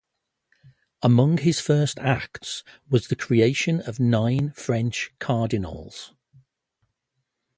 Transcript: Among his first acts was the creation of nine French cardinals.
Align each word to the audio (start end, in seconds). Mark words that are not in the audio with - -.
Among 1.03 1.37
his 1.37 1.59
first 1.59 1.99
acts 1.99 2.63
was 2.89 3.07
the 3.07 3.15
creation 3.15 3.81
of 3.81 3.99
nine 3.99 4.49
French 4.53 5.11
cardinals. 5.19 6.11